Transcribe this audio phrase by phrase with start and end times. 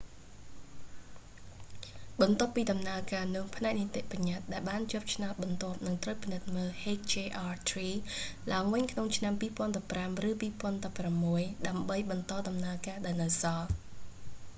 [2.21, 7.71] បន្ទាប់ពីដំណើរការនោះ ផ្នែកនីតិបញ្ញតិ្តដែលបានជាប់ឆ្នោតបន្ទាប់នឹងត្រូវពិនិត្យមើល hjr-3
[8.53, 9.67] ឡើងវិញក្នុងឆ្នាំ 2015 ឬ
[10.21, 13.67] 2016 ដើម្បីបន្តដំណើរការដែលនៅសល់